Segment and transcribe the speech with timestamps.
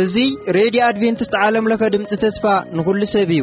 [0.00, 0.24] እዙ
[0.56, 2.44] ሬድዮ ኣድቨንትስት ዓለምለኸ ድምፂ ተስፋ
[2.78, 3.42] ንኩሉ ሰብ እዩ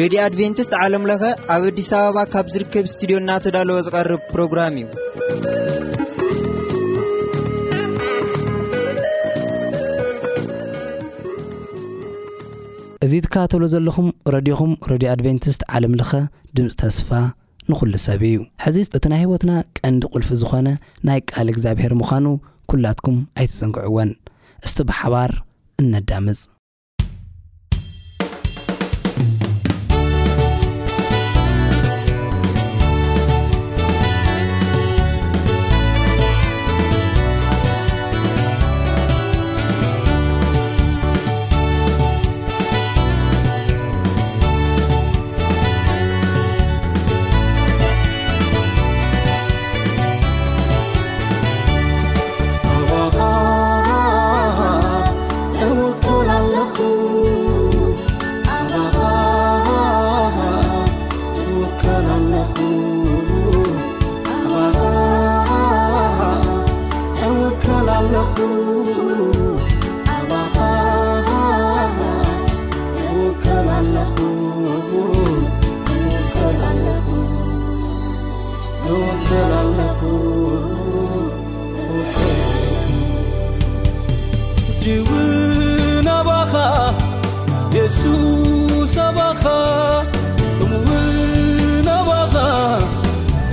[0.00, 1.22] ሬድዮ ኣድቨንትስት ዓለምለኸ
[1.54, 4.86] ኣብ ኣዲስ ኣበባ ካብ ዝርከብ እስትድዮ እናተዳለወ ዝቐርብ ፕሮግራም እዩ
[13.06, 16.12] እዙ ትካባተሎ ዘለኹም ረድኹም ረድዮ ኣድቨንትስት ዓለምለኸ
[16.56, 17.10] ድምፂ ተስፋ
[17.70, 20.68] ንኹሉ ሰብ እዩ ሕዚ እቲ ናይ ህወትና ቀንዲ ቁልፊ ዝኾነ
[21.08, 22.26] ናይ ቃል እግዚኣብሄር ምዃኑ
[22.72, 24.10] ኲላትኩም ኣይትዘንግዕዎን
[24.66, 25.30] እስቲ ብሓባር
[25.82, 26.40] እነዳምፅ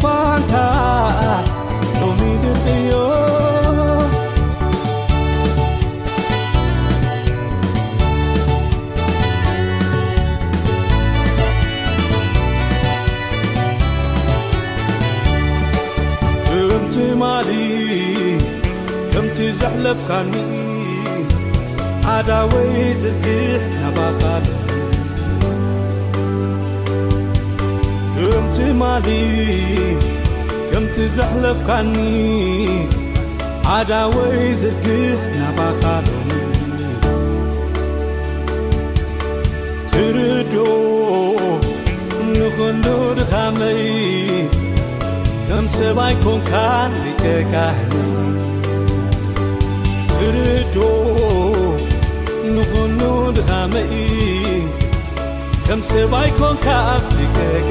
[0.01, 0.53] ፋንታ
[2.19, 2.91] ሚ ድእዮ
[16.57, 17.51] እምቲ ማሊ
[19.13, 20.33] ክምቲ ዘዕለፍካኒ
[22.17, 22.71] ኣዳ ወይ
[23.03, 23.25] ዝጢ
[23.81, 24.47] ናባካል
[28.81, 29.07] ማሊ
[30.71, 31.95] ከምቲ ዘሕለፍካኒ
[33.75, 35.83] ዓዳ ወይ ዝርግህ ናባኻ
[39.93, 40.55] ትርዶ
[42.85, 45.67] ንመይከይን
[47.53, 47.55] ጋ
[50.17, 50.77] ትርዶ
[52.55, 53.01] ንኽኑ
[53.37, 53.93] ድመይ
[55.67, 56.67] ከም ሰብይንካ
[57.37, 57.71] ገጋ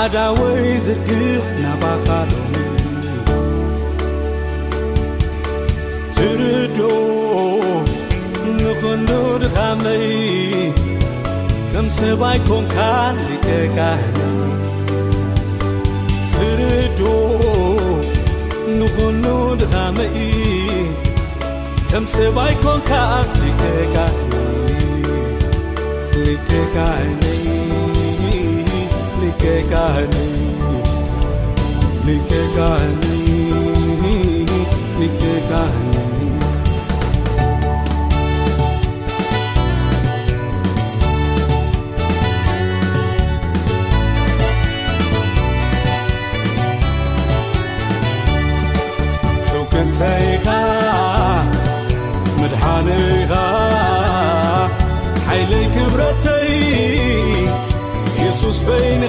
[0.00, 2.06] አዳ ወይ ዝርግብ ናባኻ
[6.14, 6.78] ትርዶ
[8.54, 8.64] ንኑ
[9.82, 10.06] መይ
[11.72, 12.76] ከም ሰባይኮንካ
[16.36, 17.00] ትርዶ
[18.78, 19.24] ንፈኑ
[19.60, 20.18] ድመይ
[21.90, 22.90] ከምሰባይንካ
[29.44, 29.48] ኒ
[32.06, 32.16] ኒ
[49.70, 50.52] ክንተይኻ
[52.38, 53.32] ምድሓንኻ
[55.26, 56.00] ሓይለይ ክብረ
[58.42, 59.08] ين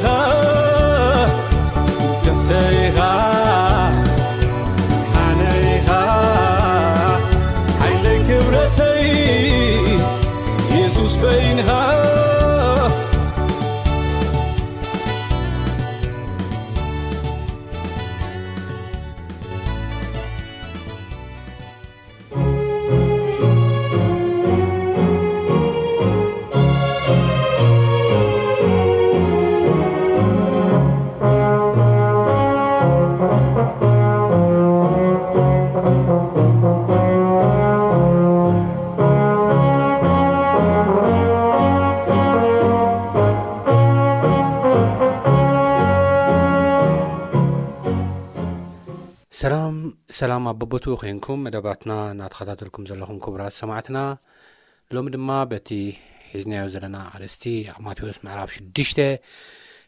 [2.25, 3.13] كتيها
[5.13, 6.05] حنيها
[7.81, 9.03] علي كولتي
[10.79, 12.02] يسوس بينها
[50.53, 53.97] ኣበቦቱ ኮንኩም መደባትና እናተኸታተልኩም ዘለኹም ክቡራት ሰማዕትና
[54.95, 55.69] ሎሚ ድማ በቲ
[56.33, 58.99] ሒዝናዮ ዘለና ኣርእስቲ ኣብ ማቴዎስ ምዕራፍ 6ዱሽተ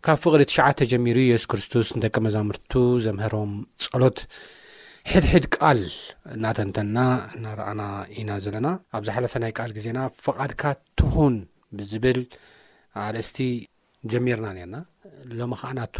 [0.05, 2.73] ካብ ፍቕሊ ትሽዓተ ጀሚሩ የሱ ክርስቶስ ንደቀ መዛምርትቱ
[3.05, 3.51] ዘምህሮም
[3.85, 4.19] ጸሎት
[5.11, 5.79] ሕድሕድ ቃል
[6.35, 6.97] እናተንተና
[7.37, 7.81] እናረኣና
[8.19, 8.67] ኢና ዘለና
[8.97, 10.63] ኣብ ዝሓለፈ ናይ ቃል ግዜና ፍቓድካ
[10.99, 11.35] ትኹን
[11.79, 12.21] ብዝብል
[13.07, 13.39] ኣርእስቲ
[14.13, 14.75] ጀሚርና ነርና
[15.39, 15.97] ሎሚ ከዓ ናቱ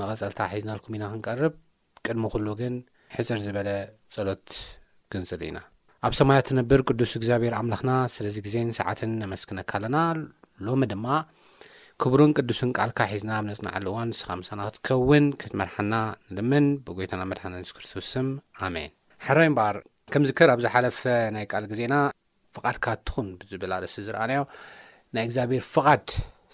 [0.00, 1.54] መቐፀልታ ሒዝናልኩም ኢና ክንቀርብ
[2.06, 2.74] ቅድሚ ኩሉ ግን
[3.14, 3.68] ሕፅር ዝበለ
[4.14, 4.46] ጸሎት
[5.12, 5.58] ግንፅሊ ኢና
[6.06, 9.96] ኣብ ሰማያ ትነብር ቅዱስ እግዚኣብሔር ኣምላኽና ስለዚ ግዜን ሰዓትን ኣመስክነካ ኣለና
[10.66, 11.06] ሎሚ ድማ
[12.02, 15.94] ክቡርን ቅዱስን ቃልካ ሒዝና ኣብ ነፅን ዓሊ እዋን ንስኻ ምሳና ክትኸውን ክትመርሓና
[16.36, 18.28] ንልምን ብጎይታና መድሓና ኣንስክር ትውስም
[18.66, 18.92] ኣሜን
[19.26, 19.78] ሓራይ በኣር
[20.14, 20.98] ከምዚ ከር ኣብዝ ሓለፍ
[21.36, 21.94] ናይ ቃል ግዜና
[22.56, 24.42] ፍቓድካ እትኹን ብዝብል ሲሊ ዝረአናዮ
[25.16, 26.06] ናይ እግዚኣብሔር ፍቓድ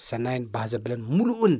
[0.09, 1.54] ሰናይን ባህ ዘብለን ሙሉእን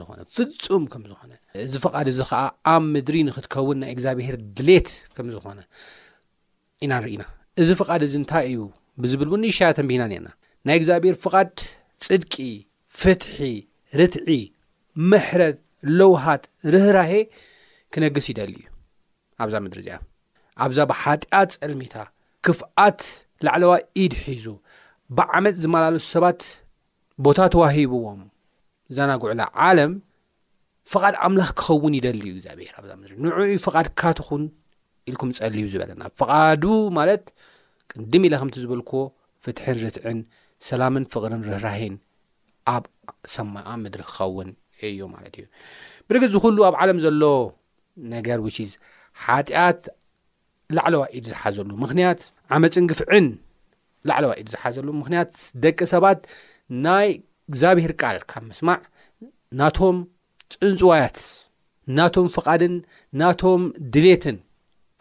[0.00, 1.32] ዝኾነፍጹም ከም ዝኾነ
[1.64, 5.58] እዚ ፍቓድ እዚ ከዓ ኣብ ምድሪ ንኽትከውን ናይ እግዚኣብሄር ድሌት ከም ዝኾነ
[6.84, 7.24] ኢና ንሪኢ ና
[7.60, 8.58] እዚ ፍቓድ እዚ እንታይ እዩ
[9.02, 10.28] ብዝብል እውኒሻያተንብሂና ነርና
[10.66, 11.52] ናይ እግዚኣብሄር ፍቓድ
[12.06, 12.34] ፅድቂ
[13.00, 13.36] ፍትሒ
[14.00, 14.28] ርትዒ
[15.10, 15.56] ምሕረት
[15.98, 17.12] ለውሃት ርህራህ
[17.94, 18.66] ክነግስ ይደሊ እዩ
[19.44, 19.98] ኣብዛ ምድሪ እዚኣ
[20.66, 21.94] ኣብዛ ብሓጢኣ ጸልሜታ
[22.46, 23.00] ክፍኣት
[23.46, 23.72] ላዕለዋ
[24.04, 24.46] ኢድ ሒዙ
[25.18, 26.40] ብዓመፅ ዝመላለሱ ሰባት
[27.26, 28.22] ቦታ ተዋሂብዎም
[28.96, 29.92] ዘናጉዕላ ዓለም
[30.92, 34.42] ፍቓድ ኣምላኽ ክኸውን ይደል እዩ እግዚኣብሔር ኣብዛ ም ንዕይ ፍቓድካትኹን
[35.10, 36.62] ኢልኩም ፀል ዩ ዝበለና ፍቓዱ
[36.98, 37.24] ማለት
[37.90, 39.00] ቅንድም ኢለ ከምቲ ዝበልክዎ
[39.44, 40.18] ፍትሕን ርትዕን
[40.68, 41.94] ሰላምን ፍቕርን ርህራሂን
[42.74, 42.84] ኣብ
[43.34, 44.48] ሰማ ምድሪ ክኸውን
[44.88, 45.44] እዩ ማለት እዩ
[46.08, 47.22] ብርግፅ ዝኩሉ ኣብ ዓለም ዘሎ
[48.14, 48.70] ነገር ውችዝ
[49.24, 49.82] ሓጢኣት
[50.76, 52.20] ላዕለዋ ኢድዝሓዘሉ ምክንያት
[52.56, 53.26] ዓመፅን ግፍዕን
[54.08, 55.30] ላዕለዋ ኢድዝሓዘሉ ምክንያት
[55.64, 56.20] ደቂ ሰባት
[56.86, 57.08] ናይ
[57.50, 58.78] እግዚኣብሔር ቃል ካብ ምስማዕ
[59.60, 59.96] ናቶም
[60.54, 61.18] ፅንፅዋያት
[61.98, 62.74] ናቶም ፍቓድን
[63.22, 63.62] ናቶም
[63.94, 64.36] ድሌትን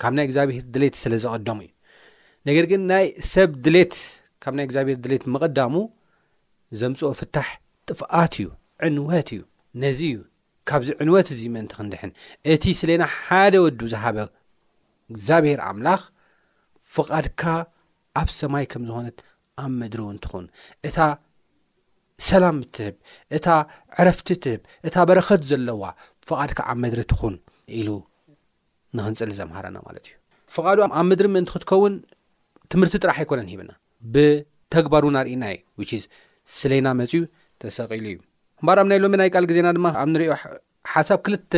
[0.02, 1.70] ካብ ናይ እግዚኣብሄር ድሌት ስለ ዘቐደሙ እዩ
[2.48, 3.94] ነገር ግን ናይ ሰብ ድሌት
[4.44, 5.74] ካብ ናይ እግዚኣብሄር ድሌት መቐዳሙ
[6.82, 7.50] ዘምፅኦ ፍታሕ
[7.90, 8.48] ጥፍቃት እዩ
[8.88, 9.42] ዕንወት እዩ
[9.84, 10.18] ነዚ እዩ
[10.70, 12.12] ካብዚ ዕንወት እዙ ምእንቲ ክንድሕን
[12.54, 14.18] እቲ ስለና ሓደ ወዱ ዝሃበ
[15.12, 16.04] እግዚኣብሔር ኣምላኽ
[16.94, 17.42] ፍቓድካ
[18.22, 19.20] ኣብ ሰማይ ከም ዝኾነት
[19.64, 20.52] ኣብ መድር እው ትኾውንእ
[22.30, 22.96] ሰላም እትህብ
[23.38, 23.46] እታ
[24.02, 25.82] ዕረፍቲ እትህብ እታ በረከት ዘለዋ
[26.28, 27.34] ፍቓድካ ኣብ ምድሪ ትኹን
[27.80, 27.90] ኢሉ
[28.98, 30.14] ንክንፅሊ ዘምሃረና ማለት እዩ
[30.56, 31.96] ፍቓድ ኣብ ምድሪ ምእንቲ ክትከውን
[32.74, 33.72] ትምህርቲ ጥራሕ ኣይኮነን ሂብና
[34.14, 35.44] ብተግባሩ ናርእና
[35.84, 36.00] እዩ
[36.60, 37.22] ስለና መፅዩ
[37.64, 38.18] ተሰቂሉ እዩ
[38.62, 40.32] እምባርኣብ ናይ ሎሚ ናይ ቃል ግዜና ድማ ኣብ ንሪኦ
[40.94, 41.54] ሓሳብ ክልተ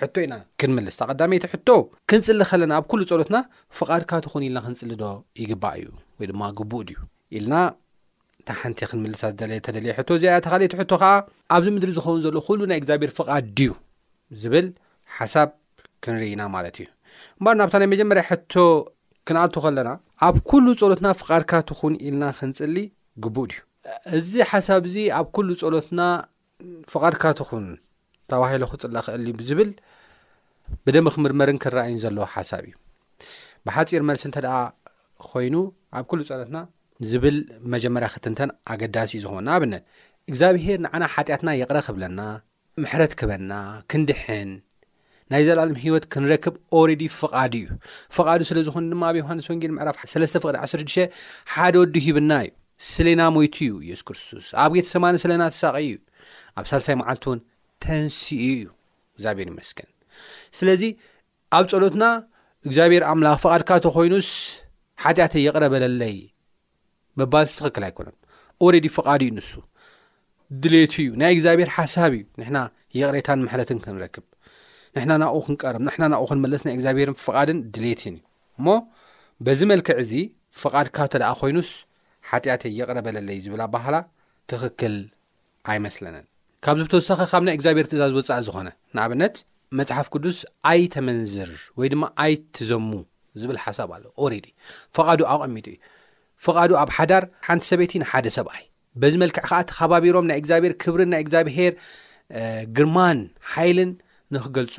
[0.00, 1.68] ሕቶ ኢና ክንምልስ ቀዳሜይቲ ሕቶ
[2.10, 3.36] ክንፅሊ ከለና ኣብ ኩሉ ፀሎትና
[3.78, 5.04] ፍቓድካ ትኹን ኢልና ክንፅሊ ዶ
[5.42, 5.90] ይግባእ እዩ
[6.20, 6.98] ወይ ድማ ግቡኡ ድዩ
[7.38, 7.54] ኢልና
[8.60, 11.10] ሓንቲ ክንምልሳ ዝደለየ ተደየ ሕቶ እዚ ተኻሊቲ ሕቶ ከዓ
[11.54, 13.70] ኣብዚ ምድሪ ዝኸውን ዘሎ ኩሉ ናይ እግዚኣብሔር ፍቓድ ድዩ
[14.40, 14.66] ዝብል
[15.16, 15.48] ሓሳብ
[16.04, 16.86] ክንርኢና ማለት እዩ
[17.38, 18.54] እምበር ናብታ ናይ መጀመርያ ሕቶ
[19.28, 19.90] ክንኣቱ ከለና
[20.28, 22.76] ኣብ ኩሉ ፀሎትና ፍቓድካ ትኹን ኢልና ክንፅሊ
[23.24, 23.58] ግቡኡ ድዩ
[24.18, 26.00] እዚ ሓሳብ እዚ ኣብ ኩሉ ፀሎትና
[26.94, 27.66] ፍቓድካ ትኹን
[28.30, 29.70] ተባሂሉ ክፅሊ ክእል ዝብል
[30.86, 32.74] ብደሚ ክምርመርን ክንረኣይን ዘለዎ ሓሳብ እዩ
[33.68, 34.56] ብሓፂር መልሲ እንተ ደኣ
[35.30, 35.54] ኮይኑ
[35.98, 36.58] ኣብ ኩሉ ፀሎትና
[37.10, 37.36] ዝብል
[37.72, 39.82] መጀመርያ ክትንተን ኣገዳሲ እዩ ዝኾኑና ኣብነት
[40.30, 42.20] እግዚኣብሄር ንዓና ሓጢኣትና የቕረ ክብለና
[42.82, 43.52] ምሕረት ክህበና
[43.90, 44.50] ክንድሕን
[45.32, 47.68] ናይ ዘለለም ህይወት ክንረክብ ኦሬዲ ፍቓዲ እዩ
[48.16, 50.94] ፍቓዱ ስለ ዝኾን ድማ ኣብ ዮሃንስ ወንጌል ምዕራፍ 3 ፍቕ16ሽ
[51.54, 52.50] ሓደ ወዲ ሂብና እዩ
[52.92, 55.96] ስለና ሞይቱ እዩ ኢየሱስ ክርስቶስ ኣብ ጌተ ሰማኒ ስለና ተሳቂ እዩ
[56.60, 57.40] ኣብ ሳልሳይ መዓልቲ እውን
[57.84, 58.64] ተንስኡ እዩ
[59.16, 59.90] እግዚኣብሔር ይመስገን
[60.60, 60.82] ስለዚ
[61.58, 62.04] ኣብ ጸሎትና
[62.68, 64.30] እግዚኣብሔር ኣምላኽ ፍቓድካ ቶ ኾይኑስ
[65.04, 66.16] ሓጢኣተ የቕረ በለለይ
[67.20, 68.16] መባልሲ ትኽክል ኣይኮነን
[68.64, 69.50] ኦሬዲ ፍቓዲ እዩ ንሱ
[70.62, 72.58] ድሌቱ እዩ ናይ እግዚኣብሔር ሓሳብ እዩ ንሕና
[72.98, 74.24] የቕሬታን ማሕረትን ክንረክብ
[74.96, 78.22] ንሕና ናብኡ ክንቀረም ንሕና ናብኡ ክንመለስ ናይ እግዚኣብሄርን ፍቓድን ድሌትን እዩ
[78.58, 78.68] እሞ
[79.46, 80.12] በዚ መልክዕ እዚ
[80.62, 81.70] ፍቓድካ ተደኣ ኮይኑስ
[82.30, 83.96] ሓጢኣተ የቕረበለለይ ዝብላ ባህላ
[84.50, 84.96] ትኽክል
[85.72, 86.24] ኣይመስለንን
[86.64, 89.36] ካብዚ ብተወሳኺ ካብ ናይ እግዚኣብሄር ትእዛዝ ዝወፃእ ዝኾነ ንኣብነት
[89.78, 90.38] መፅሓፍ ቅዱስ
[90.70, 92.90] ኣይተመንዝር ወይ ድማ ኣይ ትዘሙ
[93.40, 94.46] ዝብል ሓሳብ ኣሎ ኦሬዲ
[94.96, 95.76] ፍቓዱ ኣቐሚጡ እዩ
[96.44, 98.64] ፍቓዱ ኣብ ሓዳር ሓንቲ ሰበይቲ ንሓደ ሰብኣይ
[99.02, 101.72] በዚ መልክዕ ከኣ ቲ ኸባቢሮም ናይ እግዚኣብሔር ክብርን ናይ እግዚኣብሄር
[102.76, 103.18] ግርማን
[103.52, 103.90] ሓይልን
[104.34, 104.76] ንኽገልፁ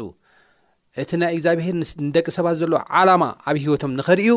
[1.03, 1.75] እቲ ናይ እግዚኣብሔር
[2.07, 4.31] ንደቂ ሰባት ዘሎዎ ዓላማ ኣብ ሂወቶም ንኸርእዩ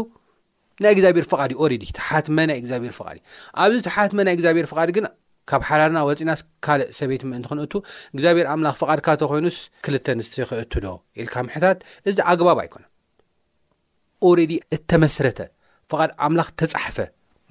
[0.83, 3.26] ናይ እግዚኣብሔር ፍቓዲ እዩ ኦሬዲ ተሓትመ ናይ እግዚኣብሔር ፍቓዲ እዩ
[3.64, 5.07] ኣብዚ ተሓትመ ናይ እግዚኣብሔር ፍቓዲ ግን
[5.50, 7.73] ካብ ሓዳርና ወፂናስ ካልእ ሰበይት ምእንቲ ክንእቱ
[8.14, 10.88] እግዚኣብሔር ኣምላኽ ፍቓድካቶ ኮይኑስ ክልተ ንስተ ክእቱ ዶ
[11.23, 11.79] ኢልካ ምሕታት
[12.11, 12.85] እዚ ኣግባብ ኣይኮኖ
[14.29, 15.38] ኦሬዲ እተመስረተ
[15.92, 16.99] ፍቓድ ኣምላኽ ተፃሓፈ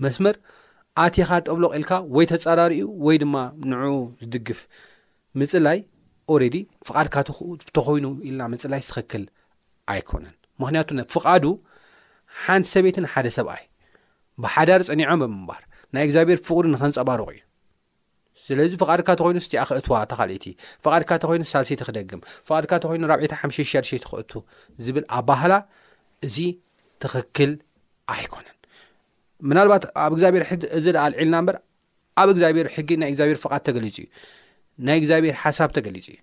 [0.03, 0.35] መስመር
[1.01, 3.35] ኣትኻ ጠብሎ ቂልካ ወይ ተጻራሪ እዩ ወይ ድማ
[3.71, 4.59] ንዕኡ ዝድግፍ
[5.39, 5.77] ምፅላይ
[6.33, 6.55] ኦረዲ
[6.87, 9.23] ፍቓድካተኾይኑ ኢልና ምፅላይ ዝትኽክል
[9.93, 11.45] ኣይኮነን ምክንያቱ ፍቓዱ
[12.45, 13.63] ሓንቲ ሰበይትን ሓደ ሰብኣይ
[14.43, 15.61] ብሓዳር ጸኒዖም ብምምባር
[15.95, 17.41] ናይ እግዚኣብሔር ፍቕሪ ንኸንፀባርቑ እዩ
[18.45, 23.57] ስለዚ ፍቓድካ ተኮይኑ ስቲኣ ክእትዋ ተ ኻሊእትእ ፍቓድካ ተኮይኑ ሳልሴይቲ ክደግም ፍቓድካ ተኾይኑ ራብዒታ ሓሸ
[23.73, 24.31] ሸድሸቲ ክእቱ
[24.83, 25.53] ዝብል ኣብ ባህላ
[26.27, 26.37] እዚ
[27.03, 27.51] ትኽክል
[28.19, 28.55] ኣይኮነን
[29.49, 30.43] ምናልባት ኣብ እግዚኣብሔር
[30.77, 31.51] እዚ ለኣ ልዒልና በ
[32.21, 34.07] ኣብ እግዚኣብሔር ሕጊ ናይ እግዚኣብሔር ፍቓድ ተገሊፁ እዩ
[34.87, 36.17] ናይ እግዚኣብሔር ሓሳብ ተገሊፅ እዩ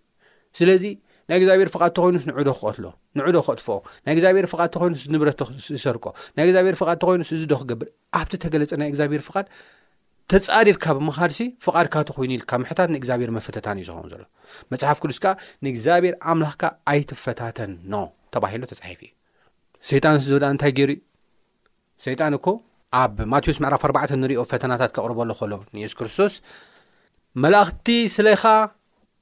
[0.59, 0.85] ስለዚ
[1.30, 2.85] ናይ እግዚኣብሔር ፍቓድ ተኮይኑስ ንዶ ክትሎ
[3.18, 5.40] ንዕዶ ክትፍኦ ናይ እግዚኣብሔር ፍድ ተኮይኑስ ንብረት
[5.73, 6.04] ዝሰርቆ
[6.37, 9.47] ናይ እግዚብሔር ፍድ ተኮይኑስ ዝዶ ክገብር ኣብቲ ተገለፀ ናይ እግዚኣብሔር ፍቓድ
[10.33, 14.23] ተፃዲርካ ብምካልሲ ፍቓድካ ተ ኮይኑኢል ካብ ምሕታት ንእግዚኣብሔር መፈተታን እዩ ዝኸው ዘሎ
[14.73, 15.33] መፅሓፍ ክዱስ ከዓ
[15.64, 17.59] ንእግዚኣብሔር ኣምላኽካ ኣይትፈታተ
[17.92, 18.02] ኖ
[18.37, 19.00] ተባሂሎ ተፅሒፉ
[19.85, 20.90] እዩ ይጣንስ ዝወዳ እንታይ ሩ
[22.07, 22.47] ሰይጣን እኮ
[23.02, 26.35] ኣብ ማቴዎስ መዕራፍ 4ዕተ ንሪኦ ፈተናታት ከቕርበሉ ከሎ ንየሱ ክርስቶስ
[27.45, 27.87] መላእኽቲ
[28.17, 28.43] ስለኻ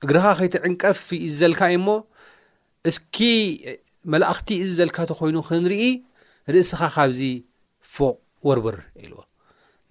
[0.04, 1.88] እግርኻ ከይትዕንቀፍ ዩ ዘልካ እዩ እሞ
[2.90, 3.16] እስኪ
[4.14, 5.85] መላእኽቲ እዚ ዘልካቶ ኮይኑ ክንርኢ
[6.54, 7.21] ርእስኻ ካብዚ
[7.95, 8.16] ፉቅ
[8.49, 9.18] ወርውር ኢልዎ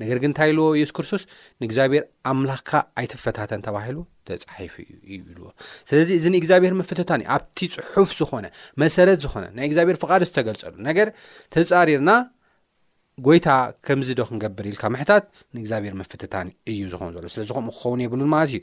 [0.01, 1.23] ነገር ግን እንታይ ኢልዎ የሱስ ክርስቶስ
[1.63, 4.75] ንእግዚኣብሔር ኣምላኽካ ኣይትፈታተን ተባሂሉ ተፃሒፉ
[5.27, 5.45] ብልዎ
[5.89, 8.45] ስለዚ እዚ ንእግዚኣብሄር መፍተታን እዩ ኣብቲ ፅሑፍ ዝኾነ
[8.83, 11.09] መሰረት ዝኾነ ናይ እግዚኣብሔር ፍቓዶ ዝተገልፀሉ ነገር
[11.55, 12.09] ተፃሪርና
[13.25, 13.49] ጎይታ
[13.87, 15.23] ከምዚ ዶ ክንገብር ኢልካ ምሕታት
[15.55, 18.59] ንእግዚኣብሔር መፍትታን እዩ ዝኾን ዘሎ ስለዚ ከምኡ ክኸውን የብሉን ማለት እዩ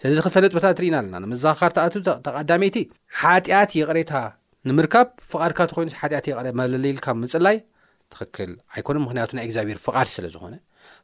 [0.00, 1.84] ስለዚ ክተነጥበታ እትርኢና ኣለና ንምዘኻኻርኣ
[2.26, 2.76] ተቓዳሜይቲ
[3.20, 4.12] ሓጢኣት የቅሬታ
[4.68, 6.26] ንምርካብ ፍቓድካት ኮይኑስ ሓጢት
[6.60, 7.58] መለለይልካ ምፅላይ
[8.14, 10.54] ትክክል ኣይኮኑ ምክንያቱ ናይ እግዚኣብሄር ፍቓድ ስለ ዝኾነ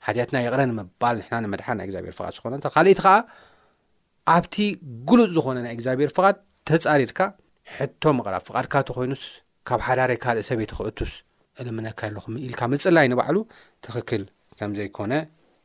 [0.07, 3.17] ሓጢኣትና የቕረ ንምባል ሕና ንመድሓ ናይ እግዚኣብሔር ፍድ ዝኾነካልእቲ ከዓ
[4.37, 4.57] ኣብቲ
[5.11, 6.37] ጉሉፅ ዝኾነ ናይ እግዚኣብሔር ፍቓድ
[6.71, 7.21] ተፃሪርካ
[7.79, 9.25] ሕቶ መቕራብ ፍቓድካቲ ኮይኑስ
[9.71, 11.13] ካብ ሓዳሪይ ካልእ ሰበት ክእቱስ
[11.61, 13.37] እልምነካ ኣለኹኢልካ መፅላይ ንባዕሉ
[13.85, 14.23] ትኽክል
[14.59, 15.13] ከም ዘይኮነ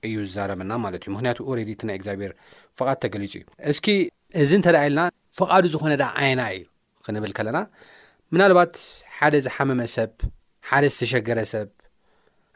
[0.08, 2.32] እዩ ዝዛረበና ማለት እዩ ምክንያቱ ኦሬዲ እቲ ናይ እግዚኣብሄር
[2.80, 3.88] ፍቓድ ተገሊጹ እዩ እስኪ
[4.42, 5.02] እዚ እንተ ደኣየ ልና
[5.40, 6.64] ፍቓዱ ዝኾነ ዳ ዓይና እዩ
[7.06, 7.60] ክንብል ከለና
[8.34, 8.72] ምናልባት
[9.18, 10.12] ሓደ ዝሓመመ ሰብ
[10.70, 11.70] ሓደ ዝተሸገረ ሰብ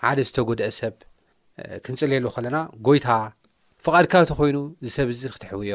[0.05, 0.95] ሓደ ዝተጎድአ ሰብ
[1.85, 2.57] ክንፅልየሉ ከለና
[2.87, 3.07] ጎይታ
[3.85, 5.73] ፍቓድካ እተ ኮይኑ እዚ ሰብ እዚ ክትሕውዮ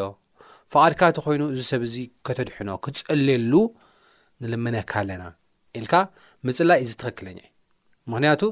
[0.74, 1.96] ፍቓድካ እተ ኮይኑ እዚ ሰብ እዚ
[2.26, 3.52] ከተድሕኖ ክትፀልየሉ
[4.42, 5.22] ንልምነካ ኣለና
[5.80, 5.94] ኢልካ
[6.48, 7.48] ምፅላይ እዚ ተኽክለኛ ዩ
[8.12, 8.42] ምክንያቱ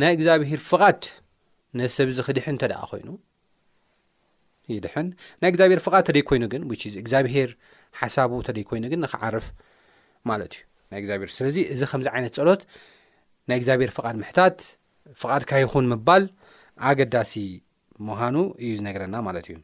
[0.00, 1.00] ናይ እግዚኣብሄር ፍቓድ
[1.78, 3.08] ነዚ ሰብ ዚ ክድሕን ተደኣ ኮይኑ
[4.74, 5.06] ይድሕን
[5.40, 7.50] ናይ እግዚኣብሄር ፍቓድ ተደይ ኮይኑ ግን ውዚ እግዚኣብሄር
[8.00, 9.46] ሓሳቡ ተደይ ኮይኑ ግን ንክዓርፍ
[10.30, 12.62] ማለት እዩ ናይ እግብሄር ስለዚ እዚ ከምዚ ዓይነት ፀሎት
[13.50, 14.58] ናይ እግዚኣብሄር ፍቓድ ምሕታት
[15.20, 16.24] ፍቓድካ ይኹን ምባል
[16.88, 17.32] ኣገዳሲ
[18.08, 19.56] ምዃኑ እዩ ዝነገረና ማለት እዩ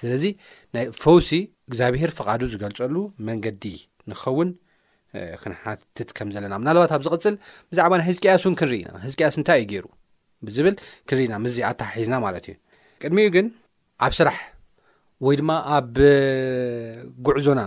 [0.00, 0.24] ስለዚ
[0.74, 1.30] ናይ ፈውሲ
[1.70, 2.96] እግዚኣብሄር ፍቓዱ ዝገልፀሉ
[3.28, 3.64] መንገዲ
[4.10, 4.50] ንኸውን
[5.42, 7.34] ክንሓትት ከም ዘለና ምናልባት ኣብ ዝቕፅል
[7.70, 9.86] ብዛዕባ ናይ ህዝቅያስ እውን ክንርኢ ና ህዝቅያስ እንታይ እዩ ገይሩ
[10.46, 10.74] ብዝብል
[11.08, 12.54] ክንርኢና ምዚ ኣተሓሒዝና ማለት እዩ
[13.02, 13.46] ቅድሚኡ ግን
[14.06, 14.38] ኣብ ስራሕ
[15.26, 15.94] ወይ ድማ ኣብ
[17.28, 17.60] ጉዕዞና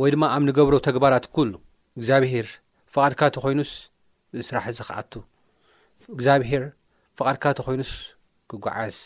[0.00, 1.52] ወይ ድማ ኣብ ንገብሮ ተግባራት ኩሉ
[1.98, 2.46] እግዚኣብሄር
[2.94, 3.72] ፍቓድካተ ኮይኑስ
[4.40, 5.12] ንስራሕ ዚ ክኣቱ
[6.16, 6.62] እግዚኣብሄር
[7.18, 7.92] ፍቓድካተ ኮይኑስ
[8.52, 8.96] ክጓዓዝ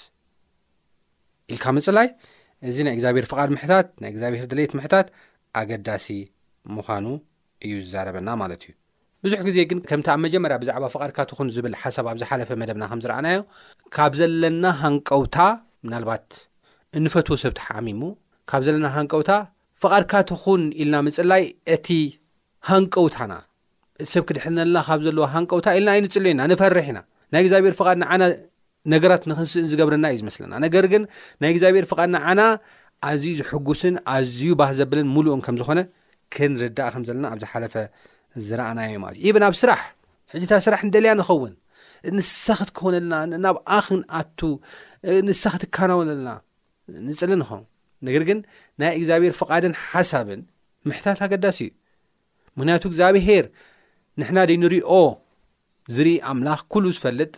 [1.54, 2.08] ኢልካ ምፅላይ
[2.70, 5.08] እዚ ናይ እግዚኣብሄር ፍቓድ ምሕታት ናይ እግዚኣብሄር ድለት ምሕታት
[5.60, 6.06] ኣገዳሲ
[6.76, 7.04] ምዃኑ
[7.64, 8.72] እዩ ዝዛረበና ማለት እዩ
[9.24, 13.38] ብዙሕ ግዜ ግን ከምቲ ኣብ መጀመርያ ብዛዕባ ፍቓድካትኹን ዝብል ሓሳብ ኣብ ዝሓለፈ መደብና ከምዝረኣናዮ
[13.96, 15.36] ካብ ዘለና ሃንቀውታ
[15.86, 16.26] ምናልባት
[16.98, 18.02] እንፈትዎ ሰብቲ ሓኣሚሙ
[18.50, 19.30] ካብ ዘለና ሃንቀውታ
[19.82, 21.42] ፍቓድካትኹን ኢልና ምፅላይ
[21.76, 21.88] እቲ
[22.70, 23.32] ሃንቀውታና
[24.02, 26.98] እቲ ሰብ ክድሕነለና ካብ ዘለዎ ሃንቀውታ ኢልና ኣይንፅል ኢና ንፈርሕ ኢና
[27.34, 28.22] ናይ እግዚኣብሔር ፍቓድና ዓና
[28.94, 31.02] ነገራት ንኽንስእን ዝገብርና እዩ ዝመስለና ነገር ግን
[31.42, 32.40] ናይ እግዚኣብሔር ፍቓድና ዓና
[33.10, 35.80] ኣዝዩ ዝሕጉስን ኣዝዩ ባህ ዘበለን ሙሉኡን ከም ዝኾነ
[36.34, 37.74] ከንርዳእ ከም ዘለና ኣብዚሓለፈ
[38.46, 39.80] ዝረኣና ዮ ማለት እዩ ኤቨን ኣብ ስራሕ
[40.32, 41.52] ሕጂታ ስራሕ ንደልያ ንኸውን
[42.16, 43.12] ንሳክትከውን ለና
[43.44, 44.40] ናብ ኣኽን ኣቱ
[45.28, 46.30] ንሳክትካናውን ኣለና
[47.08, 47.64] ንፅሊ ንኸውን
[48.06, 48.38] ነገር ግን
[48.80, 50.40] ናይ እግዚኣብሔር ፍቓድን ሓሳብን
[50.88, 51.70] ምሕታት ኣገዳሲ እዩ
[52.58, 53.46] ምክንያቱ እግዚኣብሄር
[54.20, 54.90] ንሕና ደ ንሪኦ
[55.96, 57.32] ዝርኢ ኣምላኽ ኩሉ ዝፈልጥ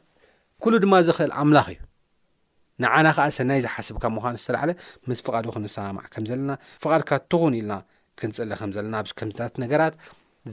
[0.64, 1.80] ኩሉ ድማ ዝክእል ኣምላኽ እዩ
[2.82, 4.70] ንዓና ከዓ ሰናይ ዝሓስብካ ምዃኑ ዝተላዓለ
[5.08, 6.50] ምስ ፍቓዱ ክንሰማዕ ከም ዘለና
[6.82, 7.72] ፍቓድካ እትኹን ኢልና
[8.20, 9.94] ክንፅለ ከምዘለና ከምዚታት ነገራት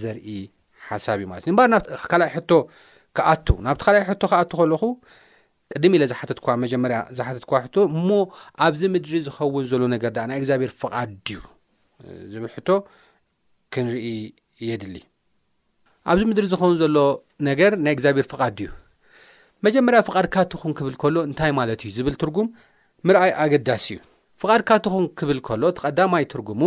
[0.02, 0.28] ዘርኢ
[0.90, 1.62] ሓሳብ እዩ ማለት እዩ እምበ
[2.12, 2.52] ካይ ሕቶ
[3.18, 4.82] ክኣቱ ናብቲ ካይ ሕቶ ክኣቱ ከለኹ
[5.74, 8.08] ቅድም ኢለ ዝሓት ኳ መጀመርያ ዝሓት ኳ ሕ እሞ
[8.66, 11.40] ኣብዚ ምድሪ ዝኸውን ዘሎ ነገር ድ ናይ እግዚኣብሔር ፍቓዲድዩ
[12.34, 12.70] ዝብል ሕቶ
[13.76, 14.08] ክንርኢ
[14.70, 14.98] የድሊ
[16.12, 16.98] ኣብዚ ምድሪ ዝኸውን ዘሎ
[17.50, 18.72] ነገር ናይ እግዚኣብሔር ፍቓዲ እዩ
[19.66, 22.48] መጀመርያ ፍቓድካትኹን ክብል ከሎ እንታይ ማለት እዩ ዝብል ትርጉም
[23.08, 24.02] ምርኣይ ኣገዳሲ እዩ
[24.42, 26.62] ፍቓድካትኹን ክብል ከሎ ተቐዳማይ ትርጉሙ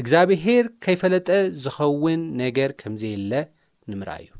[0.00, 1.28] እግዚኣብሄር ከይፈለጠ
[1.62, 3.32] ዝኸውን ነገር ከምዘየለ
[3.90, 4.30] ንምርአ እዩ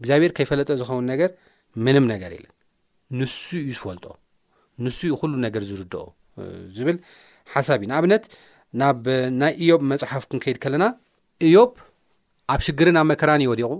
[0.00, 1.30] እግዚኣብሄር ከይፈለጠ ዝኸውን ነገር
[1.86, 2.46] ምንም ነገር የለ
[3.20, 4.06] ንሱ እዩ ዝፈልጦ
[4.84, 6.02] ንሱ ዩ ኩሉ ነገር ዝርድኦ
[6.76, 6.96] ዝብል
[7.54, 8.24] ሓሳብ ዩንኣብነት
[8.80, 9.04] ናብ
[9.40, 10.84] ናይ እዮብ መፅሓፍ ክንከይድ ከለና
[11.46, 11.72] እዮብ
[12.54, 13.72] ኣብ ሽግርን ኣብ መከራን ይወዲቑ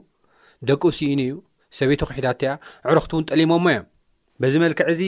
[0.68, 1.34] ደቂ ስኢኒ እዩ
[1.78, 2.50] ሰበይት ኩሒዳእቲያ
[2.90, 3.84] ዕረኽቲ እውን ጠሊሞሞ እዮም
[4.42, 5.02] በዚ መልክዕ እዚ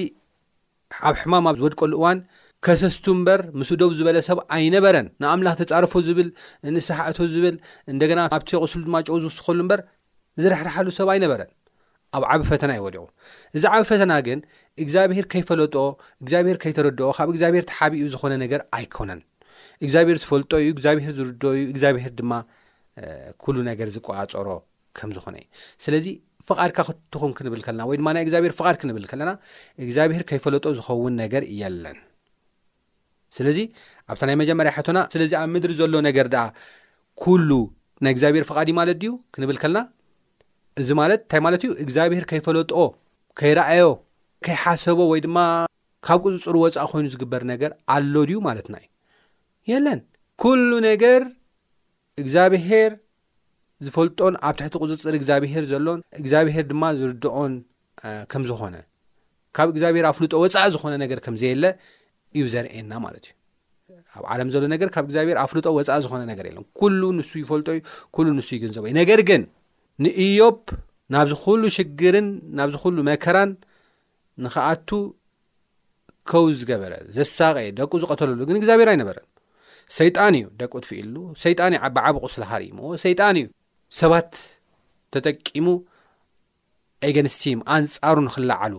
[1.08, 2.18] ኣብ ሕማም ዝወድቀሉ እዋን
[2.66, 6.29] ከሰስቱ እምበር ምስ ደብ ዝበለ ሰብ ኣይነበረን ንኣምላኽ ተፃርፉ ዝብል
[6.77, 7.57] ንሰሓእቱ ዝብል
[7.92, 9.81] እንደገና ኣብቲ የቕስሉ ድማ ጨው ዝ ዝኸሉ ምበር
[10.42, 11.51] ዝረሕርሓሉ ሰብ ኣይነበረን
[12.16, 13.05] ኣብ ዓበ ፈተና ይወዲቑ
[13.57, 14.38] እዚ ዓብ ፈተና ግን
[14.83, 15.75] እግዚኣብሄር ከይፈለጦ
[16.23, 19.21] እግዚኣብሄር ከይተረድኦ ካብ እግዚኣብሄር ቲሓቢኡ ዝኾነ ነገር ኣይኮነን
[19.85, 22.33] እግዚኣብሄር ዝፈልጦ እዩ እግዚኣብሄር ዝርድኦ እዩ እግዚኣብሄር ድማ
[23.42, 24.49] ኩሉ ነገር ዝቆፀሮ
[25.01, 25.49] ከም ዝኾነ እዩ
[25.87, 26.07] ስለዚ
[26.51, 29.31] ፍቓድካ ክትኹን ክንብል ከለና ወይ ድማ ናይ እግዚኣብሄር ፍቓድ ክንብል ከለና
[29.87, 31.97] እግዚኣብሄር ከይፈለጦ ዝኸውን ነገር እየለን
[33.36, 33.58] ስለዚ
[34.12, 36.44] ኣብታ ናይ መጀመርያ ሕቶና ስለዚ ኣብ ምድሪ ዘሎ ነገር ደኣ
[37.22, 37.50] ኩሉ
[38.04, 39.78] ናይ እግዚኣብሄር ፈቓድ ማለት ድዩ ክንብል ከልና
[40.82, 42.80] እዚ ማለት እንታይ ማለት እዩ እግዚኣብሄር ከይፈለጥኦ
[43.38, 43.86] ከይረኣዮ
[44.46, 45.38] ከይሓሰቦ ወይ ድማ
[46.06, 48.88] ካብ ቅፅፅር ወፃኢ ኮይኑ ዝግበር ነገር ኣሎ ድዩ ማለትና እዩ
[49.70, 50.00] የለን
[50.42, 51.22] ኩሉ ነገር
[52.22, 52.92] እግዚኣብሄር
[53.86, 57.52] ዝፈልጦን ኣብ ትሕቲ ቅፅፅር እግዚኣብሄር ዘሎን እግዚኣብሄር ድማ ዝርድኦን
[58.32, 58.76] ከም ዝኾነ
[59.56, 61.64] ካብ እግዚኣብሄር ኣ ፍልጦ ወፃኢ ዝኾነ ነገር ከምዘየለ
[62.36, 63.24] እዩ ዘርእየና ማለት
[63.90, 67.68] እዩ ኣብ ዓለም ዘሎ ነገር ካብ እግዚኣብሔር ኣፍልጦ ወፃኢ ዝኾነ ነገር የለን ኩሉ ንሱ ይፈልጦ
[67.76, 67.80] እዩ
[68.16, 69.42] ኩሉ ንሱ ይገንዘባ እዩ ነገር ግን
[70.06, 70.58] ንእዮብ
[71.14, 72.26] ናብ ዝ ኩሉ ሽግርን
[72.58, 73.50] ናብ ዝ ኩሉ መከራን
[74.44, 74.90] ንከኣቱ
[76.30, 79.26] ከው ዝገበረ ዘሳቀየ ደቁ ዝቐተለሉ ግን እግዚኣብሄር ኣይነበረን
[79.98, 81.14] ሰይጣን እዩ ደቁ ትፍኢሉ
[81.44, 83.46] ሰይጣን እዩ ብዓቢቑ ስለሃርሞ ሰይጣን እዩ
[84.00, 84.32] ሰባት
[85.14, 85.66] ተጠቂሙ
[87.08, 88.74] ኤገኣንስቲም ኣንጻሩ ንክላዓሉ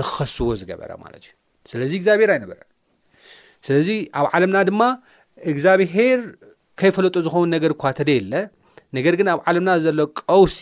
[0.00, 1.30] ንኽኸስዎ ዝገበረ ማለት እዩ
[1.70, 2.58] ስለዚ እግዚኣብሔር ይነበረ
[3.66, 4.82] ስለዚ ኣብ ዓለምና ድማ
[5.50, 6.20] እግዚኣብሄር
[6.80, 8.32] ከይፈለጦ ዝኮውን ነገር እኳ ተደየለ
[8.96, 10.58] ነገር ግን ኣብ ዓለምና ዘሎ ቀውሲ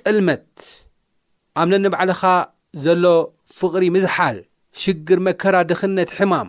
[0.00, 0.42] ጠልመት
[1.60, 2.22] ኣብነኒ ባዕልኻ
[2.84, 3.04] ዘሎ
[3.60, 4.36] ፍቕሪ ምዝሓል
[4.82, 6.48] ሽግር መከራድክነት ሕማም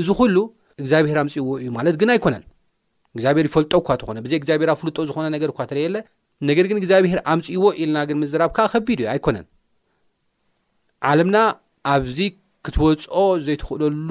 [0.00, 0.36] እዚ ኩሉ
[0.80, 2.44] እግዚኣብሄር ኣምፅእይዎ እዩ ማለት ግን ኣይኮነን
[3.16, 5.96] እግዚኣብሄር ይፈልጦ እ ትኾነ ብዘ እግዚኣብሄር ኣብ ፍልጦ ዝኾነ ነገር እኳ ተደየለ
[6.48, 9.46] ነገር ግን እግዚኣብሄር ኣምፅእዎ ኢልና ግን ምዝራብ ካዓ ከቢድ እዩ ኣይኮነን
[11.10, 11.36] ዓለምና
[11.94, 12.02] ኣብ
[12.66, 14.10] ክትወፅኦ ዘይትኽእለሉ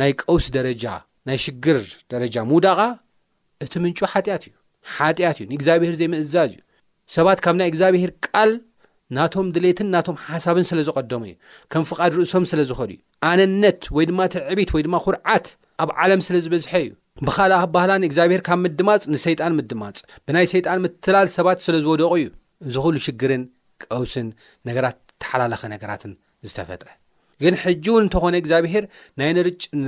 [0.00, 0.84] ናይ ቀውስ ደረጃ
[1.28, 1.78] ናይ ሽግር
[2.12, 2.80] ደረጃ ምውዳቓ
[3.64, 4.52] እቲ ምንጩ ሓጢኣት እዩ
[4.94, 6.60] ሓጢኣት እዩ ንእግዚኣብሄር ዘይምእዛዝ እዩ
[7.16, 8.50] ሰባት ካብ ናይ እግዚኣብሄር ቃል
[9.16, 11.34] ናቶም ድሌትን ናቶም ሓሳብን ስለ ዝቐደሙ እዩ
[11.72, 15.46] ከም ፍቓድ ርእሶም ስለ ዝኽእሉ እዩ ኣነነት ወይ ድማ እትዕቢት ወይ ድማ ኩርዓት
[15.84, 16.90] ኣብ ዓለም ስለ ዝበዝሐ እዩ
[17.26, 22.28] ብኻልእ ባህላንእግዚኣብሄር ካብ ምድማፅ ንሰይጣን ምድማፅ ብናይ ሰይጣን ምትላል ሰባት ስለ ዝወደቑ እዩ
[22.68, 23.44] እዚ ኽእሉ ሽግርን
[23.84, 24.28] ቀውስን
[24.70, 26.14] ነገራት ተሓላለኸ ነገራትን
[26.48, 26.88] ዝተፈጥረ
[27.42, 28.84] ግን ሕጂ እውን እንተኾነ እግዚኣብሄር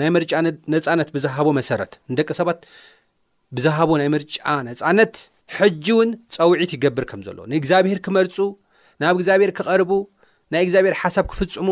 [0.01, 0.33] ናይ ምርጫ
[0.75, 2.59] ነፃነት ብዝሃቦ መሰረት ንደቂ ሰባት
[3.59, 4.37] ብዝሃቦ ናይ ምርጫ
[4.69, 5.15] ነፃነት
[5.59, 8.37] ሕጂ እውን ፀውዒት ይገብር ከም ዘሎ ንእግዚኣብሄር ክመርፁ
[9.03, 9.91] ናብ እግዚኣብሔር ክቐርቡ
[10.53, 11.69] ናይ እግዚኣብሔር ሓሳብ ክፍፅሙ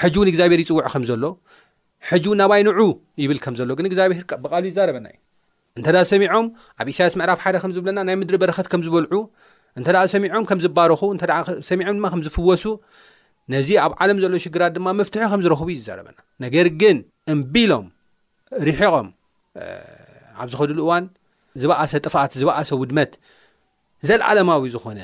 [0.00, 1.24] ሕጂ እውን እግዚብሄር ይፅውዑ ከም ዘሎ
[2.10, 2.80] ሕጂ እውን ናባይንዑ
[3.22, 5.18] ይብል ከምዘሎ ግ እግዚብሄርብቃሉ ይዛረበና እዩ
[5.78, 6.46] እንተ ሰሚዖም
[6.82, 9.14] ኣብ እሳያስ ምዕራፍ ሓደ ከምዝብለና ናይ ምድሪ በረኸት ከም ዝበልዑ
[9.78, 12.64] እንተ ሰሚዖም ከምዝባረኹ እተሰሚዖም ድማ ከም ዝፍወሱ
[13.52, 16.96] ነዚ ኣብ ዓለም ዘሎ ሽግራት ድማ መፍትሒ ከም ዝረክቡ እዩ ዝዛረበና ነገር ግን
[17.32, 17.86] እምቢሎም
[18.68, 19.06] ርሒቆም
[20.40, 21.04] ኣብ ዝኸዱሉ እዋን
[21.62, 23.12] ዝበኣሰ ጥፋኣት ዝበእሰ ውድመት
[24.08, 25.00] ዘለዓለማዊ ዝኾነ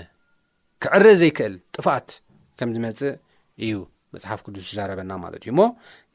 [0.85, 2.09] ክዕረ ዘይክእል ጥፋኣት
[2.59, 3.13] ከም ዝመፅእ
[3.65, 3.73] እዩ
[4.15, 5.61] መፅሓፍ ቅዱስ ዝዛረበና ማለት እዩ እሞ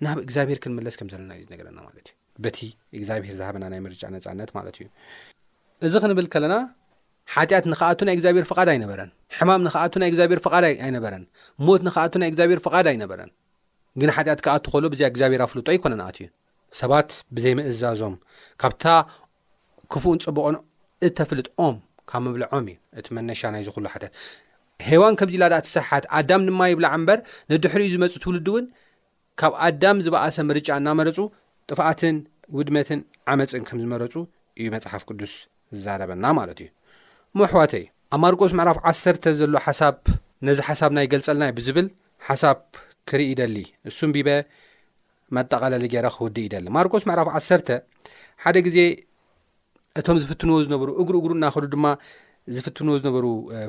[0.05, 2.59] ናብ እግዚኣብሄር ክንመለስ ከም ዘለና እዩ ዝነገረና ማለት እዩ በቲ
[2.97, 4.87] እግዚኣብሄር ዝሃበና ናይ ምርጫ ነፃነት ማለት እዩ
[5.87, 6.55] እዚ ክንብል ከለና
[7.33, 11.23] ሓጢኣት ንከኣቱ ናይ እግዚኣብሔር ፍቃድ ኣይነበረን ሕማም ንከኣቱ ናይ እግዚኣብሔር ፍቃድ ኣይነበረን
[11.65, 13.31] ሞት ንከኣ ናይ እግዚኣብሔር ፍቃድ ኣይነበረን
[14.01, 16.27] ግን ሓጢኣት ከኣቶ ከሎ ብያ እግዚኣብሔር ኣፍልጦ ኣይኮነን ኣት እዩ
[16.79, 18.15] ሰባት ብዘይምእዛዞም
[18.61, 18.85] ካብታ
[19.93, 20.55] ክፉኡን ፅቡቆን
[21.07, 21.75] እተፍልጥም
[22.11, 24.03] ካብ ምብልዖም እዩ እቲ መነሻ ናይ ዝሉ ሓት
[24.89, 27.19] ሃዋን ከምዚ ኢላ ድኣትሰሓት ኣዳም ድማ ይብላዓ ምበር
[27.51, 28.65] ንድሕሪ ዝመፁ ትውልድ እውን
[29.39, 31.17] ካብ ኣዳም ዝበኣሰ ምርጫ እናመረፁ
[31.69, 32.15] ጥፋኣትን
[32.57, 32.99] ውድመትን
[33.33, 34.13] ዓመፅን ከም ዝመረፁ
[34.59, 35.33] እዩ መፅሓፍ ቅዱስ
[35.75, 36.67] ዝዛረበና ማለት እዩ
[37.39, 39.95] ሞኣሕዋተ ዩ ኣብ ማርቆስ ምዕራፍ ዓሰርተ ዘሎ ሓሳብ
[40.47, 41.87] ነዚ ሓሳብና ይገልጸልናእዩ ብዝብል
[42.25, 42.57] ሓሳብ
[43.09, 43.55] ክርኢ ይደሊ
[43.87, 44.29] ንሱም ቢበ
[45.35, 47.69] መጠቓላለ ጌይረ ክውድእ እኢደሊ ማርቆስ መዕራፍ ዓሰርተ
[48.43, 48.77] ሓደ ግዜ
[50.01, 51.85] እቶም ዝፍትንዎ ዝነበሩ እግሩ እግሩ እናኸዱ ድማ
[52.57, 53.25] ዝፍትንዎ ዝነበሩ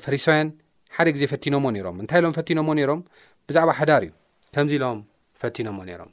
[0.06, 0.50] ፈሪሳውያን
[0.96, 3.00] ሓደ ግዜ ፈቲኖምዎ ነይሮም እንታይ ኢሎም ፈቲኖምዎ ነይሮም
[3.48, 4.12] ብዛዕባ ሓዳር እዩ
[4.56, 5.00] ከምዚ ኢሎም
[5.44, 6.12] ፈቲኖምዎ ነይሮም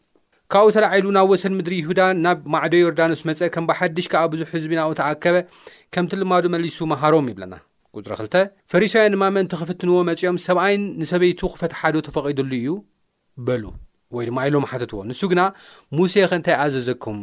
[0.54, 4.48] ካብኡ ተላዒሉ ናብ ወሰን ምድሪ ይሁዳ ናብ ማዕዶ ዮርዳኖስ መጸ ከም ባ ሓድሽ ከኣ ብዙሕ
[4.56, 5.36] ህዝቢናኡ ተኣከበ
[5.94, 7.54] ከምቲ ልማዱ መሊሱ ምሃሮም ይብለና
[8.10, 8.34] ዝሪ2
[8.72, 12.72] ፈሪሳውያን ንማመ እንቲ ኽፍትንዎ መጺኦም ሰብኣይን ንሰበይቱ ኽፈትሓዶ ተፈቒዱሉ እዩ
[13.50, 13.64] በሉ
[14.16, 15.42] ወይ ድማ ኢሎም ሓተትዎ ንሱ ግና
[16.00, 17.20] ሙሴ ኸእንታይ ይኣዘዘኩም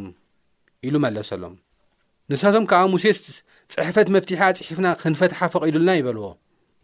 [0.89, 1.55] ኢሉ መለሰሎም
[2.35, 3.21] ንሳቶም ከኣ ሙሴስ
[3.75, 6.27] ጽሕፈት መፍቲሒ ኣጽሒፍና ኽንፈትሓ ፈቒዱልና ይበልዎ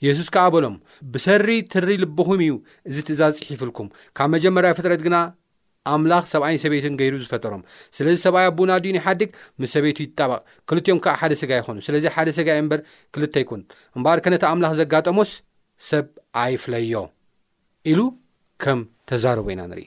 [0.09, 0.77] የሱስ ከኣ በሎም
[1.15, 2.55] ብሰሪ ትሪ ልብኹም እዩ
[2.91, 5.17] እዚ ትእዛዝ ጽሒፍልኩም ካብ መጀመርያ ፍጥረት ግና
[5.93, 7.63] ኣምላኽ ሰብኣይን ሰበትን ገይሩ ዝፈጠሮም
[7.97, 12.29] ስለዚ ሰብኣይ ኣብና ድዩ ይሓዲግ ምስ ሰበይቱ ይጠባቕ ክልትዮም ከዓ ሓደ ስጋ ይኮኑ ስለዚ ሓደ
[12.37, 12.81] ስጋ እምበር
[13.15, 13.63] ክልተ ይኩን
[13.97, 15.33] እምበሃርከ ነታ ኣምላኽ ዘጋጠሞስ
[15.89, 16.07] ሰብ
[16.45, 17.03] ኣይፍለዮ
[17.93, 18.01] ኢሉ
[18.65, 18.81] ከም
[19.13, 19.87] ተዛረቦ ኢና ንሪኢ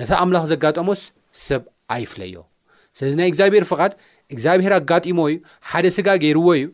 [0.00, 1.02] ነታ ኣምላኽ ዘጋጠሞስ
[1.46, 1.62] ሰብ
[1.96, 2.38] ኣይፍለዮ
[3.00, 3.92] ስለዚ ናይ እግዚኣብሔር ፍቓድ
[4.34, 5.36] እግዚኣብሔር ኣጋጢሞ እዩ
[5.72, 6.66] ሓደ ስጋ ገይርዎ እዩ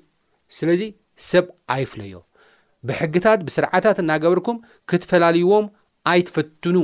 [0.59, 0.83] ስለዚ
[1.31, 1.47] ሰብ
[1.77, 2.15] ኣይፍለዮ
[2.89, 4.59] ብሕግታት ብስርዓታት እናገበርኩም
[4.91, 5.65] ክትፈላልይዎም
[6.13, 6.77] ኣይትፈትኑ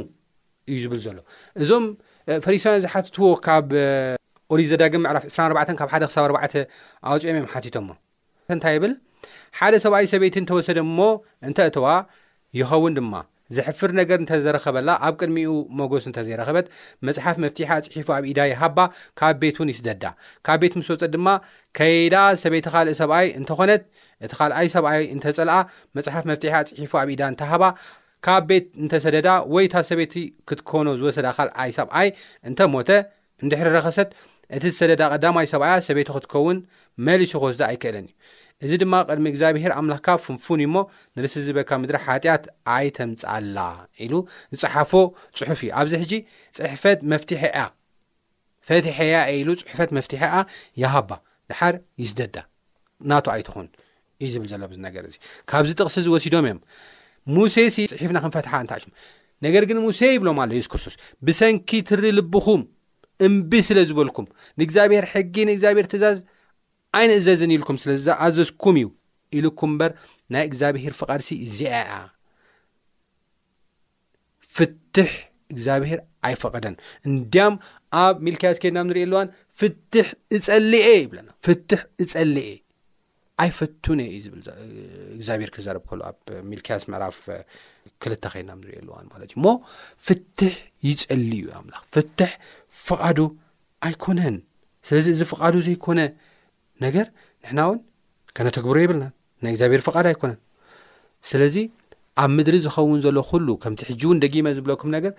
[0.71, 1.19] እዩ ዝብል ዘሎ
[1.63, 1.85] እዞም
[2.45, 3.67] ፈሪሳውያን ዝሓትትዎ ካብ
[4.55, 6.39] ኦሊዘዳግም ምዕራፍ 24 ካብ ሓደ ሳብ4
[7.11, 7.89] ኣውፂኦም እዮም ሓቲቶሞ
[8.55, 8.93] እንታይ ይብል
[9.59, 10.99] ሓደ ሰብኣይ ሰበይቲ እተወሰደ እሞ
[11.49, 11.87] እንተእተዋ
[12.59, 13.15] ይኸውን ድማ
[13.57, 16.67] ዘሕፍር ነገር እንተዘረኸበላ ኣብ ቅድሚኡ መጎስ እንተ ዘይረኸበት
[17.07, 18.79] መፅሓፍ መፍትሒ ፅሒፉ ኣብ ኢዳ ይሃባ
[19.21, 20.05] ካብ ቤት ውን ይስደዳ
[20.47, 21.29] ካብ ቤት ምስ ወፀጥ ድማ
[21.79, 23.83] ከይዳ ሰበይቲ ካልእ ሰብኣይ እንተኮነት
[24.27, 25.59] እቲ ኻልኣይ ሰብኣይ እንተጸልኣ
[25.99, 27.63] መፅሓፍ መፍትሒ ኣፅሒፉ ኣብ ኢዳ እንተሃባ
[28.27, 30.15] ካብ ቤት እንተሰደዳ ወይ እታ ሰበይቲ
[30.49, 32.09] ክትኮኖ ዝወሰዳ ካልኣይ ሰብኣይ
[32.49, 32.91] እንተ ሞተ
[33.43, 34.09] እንድሕርረኸሰት
[34.57, 36.59] እቲ ዝሰደዳ ቐዳማይ ሰብኣያ ሰበይቲ ክትኸውን
[37.07, 40.77] መሊሱ ክስዳ ኣይክእለን እዩ እዚ ድማ ቅድሚ እግዚኣብሄር ኣምላኽካ ፍንፉን እዩሞ
[41.17, 42.45] ንርሲ ዝበካ ምድሪ ሓጢኣት
[42.77, 43.59] ኣይ ተምፃላ
[44.07, 44.13] ኢሉ
[44.55, 44.93] ዝፅሓፎ
[45.39, 46.13] ፅሑፍ እዩ ኣብዚ ሕጂ
[46.59, 47.67] ፅሕፈት መፍትሐ ያ
[48.69, 50.45] ፈትሐያ ኢሉ ፅሕፈት መፍትሐ ኣ
[50.83, 51.11] ይሃባ
[51.51, 52.37] ድሓር ይስደዳ
[53.11, 53.69] ናቱ ኣይትኹን
[54.25, 55.17] እዩ ዝብል ዘሎ ብዝነገር እዚ
[55.51, 56.61] ካብዚ ጥቕሲ ዝወሲዶም እዮም
[57.37, 58.75] ሙሴ ሲ ፅሒፍና ክንፈትሓ እንታ
[59.47, 60.95] ነገር ግን ሙሴ ይብሎም ኣሎ የሱስ ክርስቶስ
[61.27, 62.63] ብሰንኪ ትሪ ልብኹም
[63.27, 64.27] እምብ ስለ ዝበልኩም
[64.61, 66.19] ንእግዚኣብሔር ሕጊ ንእግዚኣብሄር ትእዛዝ
[66.99, 67.91] ዓይነ እዘዝን ኢልኩም ስለ
[68.27, 68.89] ኣዘዝኩም እዩ
[69.39, 69.93] ኢልኩም እምበር
[70.35, 71.93] ናይ እግዚኣብሄር ፍቓድሲ ዚአያ
[74.57, 75.11] ፍትሕ
[75.53, 76.75] እግዚኣብሄር ኣይፈቐደን
[77.11, 77.55] እንዲያም
[78.05, 79.31] ኣብ ሚልካዮዝ ከድናብ ንሪኢ ኣለዋን
[79.61, 82.53] ፍትሕ እጸሊአ ይለና ፍትሕ እጸሊአ
[83.43, 84.49] ኣይፈቱ ነ እዩ ል
[85.17, 86.19] እግዚኣብሔር ክዘረብ ከሎ ኣብ
[86.51, 87.19] ሚልክያስ ምዕራፍ
[88.03, 89.53] ክልተ ኸይና ንሪዮኣልዋ ማለት እዩ ሞ
[90.07, 90.55] ፍትሕ
[90.89, 92.31] ይፀሊ እዩ ኣምላኽ ፍትሕ
[92.87, 93.19] ፍቓዱ
[93.89, 94.37] ኣይኮነን
[94.89, 96.01] ስለዚ እዚ ፍቓዱ ዘይኮነ
[96.85, 97.07] ነገር
[97.43, 97.79] ንሕና እውን
[98.37, 99.05] ከነተግብሮ ይብልና
[99.45, 100.39] ናይ እግዚኣብሔር ፍቓዱ ኣይኮነን
[101.31, 101.57] ስለዚ
[102.23, 105.13] ኣብ ምድሪ ዝኸውን ዘሎ ኩሉ ከምቲ ሕጂ እውን ደጊመ ዝብለኩም ነገር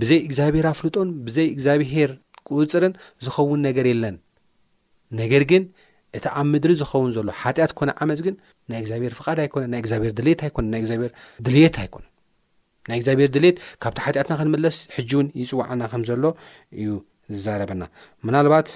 [0.00, 2.10] ብዘይ እግዚኣብሄር ኣፍልጦን ብዘይ እግዚኣብሄር
[2.48, 2.92] ክፅርን
[3.24, 4.16] ዝኸውን ነገር የለን
[5.20, 5.62] ነገር ግን
[6.16, 8.34] እቲ ኣብ ምድሪ ዝኸውን ዘሎ ሓጢኣት ኮነ ዓመፅ ግን
[8.70, 11.12] ናይ እግዚኣብሄር ፍቓድ ኣይኮነን ናይ እግዚኣብሄር ድሌት ኣይኮነን ናይ እግዚኣብሄር
[11.46, 12.04] ድልት ኣይኮነ
[12.88, 16.24] ናይ እግዚኣብሄር ድልት ካብቲ ሓጢኣትና ክንምለስ ሕጂ እውን ይፅዋዓና ከም ዘሎ
[16.80, 16.88] እዩ
[17.34, 17.82] ዝዛረበና
[18.26, 18.68] ምናልባት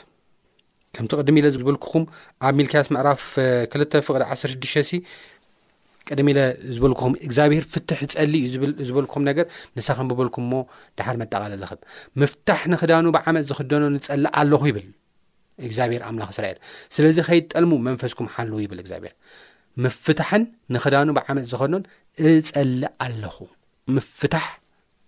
[0.97, 2.05] ከምቲ ቅድሚ ኢለ ዝበልክኹም
[2.47, 3.23] ኣብ ሚልክያስ ምዕራፍ
[3.73, 5.01] ክልተ ፍቅሪ 16ሽተ ሲ
[6.09, 6.41] ቅድሚ ኢለ
[6.77, 8.55] ዝበልክኹም እግዚኣብሄር ፍትሕ ዝፀሊ እዩ
[8.89, 9.47] ዝበልክኹም ነገር
[9.79, 10.59] ንሳ ከም ብበልኩም ሞ
[10.99, 11.81] ድሓር መጠቓለለኽም
[12.23, 14.87] ምፍታሕ ንክዳኑ ብዓመፅ ዝክደኖ ንጸሊእ ኣለኹ ይብል
[15.69, 16.59] እግዚኣብሔር ኣምላኽ እስራኤል
[16.97, 19.15] ስለዚ ኸይጠልሙ መንፈስኩም ሓልው ይብል እግዚኣብሔር
[19.85, 20.43] ምፍታሕን
[20.75, 21.85] ንኽዳኑ ብዓመፅ ዝኸኖን
[22.31, 23.37] እጸሊእ ኣለኹ
[23.97, 24.47] ምፍታሕ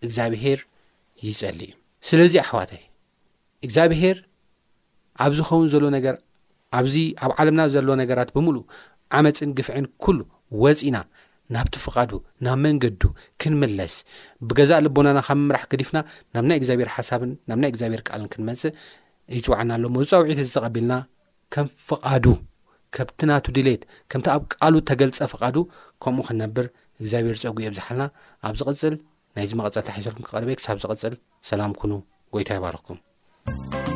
[0.07, 0.61] እግዚኣብሄር
[1.27, 1.73] ይጸሊ እዩ
[2.09, 2.83] ስለዚ ኣሕዋተይ
[3.67, 4.17] እግዚኣብሄር
[5.25, 6.15] ኣብ ዝኸውን ዘሎ ነገር
[6.79, 8.65] ኣብዚ ኣብ ዓለምና ዘለዎ ነገራት ብምሉእ
[9.19, 10.21] ዓመፅን ግፍዕን ኵሉ
[10.63, 10.97] ወፂና
[11.55, 12.11] ናብ ትፍቓዱ
[12.45, 13.03] ናብ መንገዱ
[13.41, 13.95] ክንምለስ
[14.49, 15.99] ብገዛ ልቦናና ካብ ምምራሕ ክዲፍና
[16.35, 18.73] ናብ ናይ እግዚኣብሔር ሓሳብን ናብ ናይ እግዚኣብሔር ክኣልን ክንመጽእ
[19.37, 20.93] ይፅውዕናሎ መፃ ውዒት እዝ ተቐቢልና
[21.55, 22.27] ከም ፍቓዱ
[22.97, 25.57] ከምቲ ናቱ ድሌት ከምቲ ኣብ ቃሉ ተገልጸ ፍቓዱ
[26.03, 26.67] ከምኡ ክንነብር
[27.01, 28.03] እግዚኣብሔር ዝፀጉ የብዝሓልና
[28.49, 28.95] ኣብ ዚቕፅል
[29.37, 31.15] ናይዚ መቐፀልታ ሓይሰልኩም ክቐርበ ክሳብ ዝቕፅል
[31.51, 31.93] ሰላም ኩኑ
[32.37, 33.94] ጐይታ ይባርኽኩም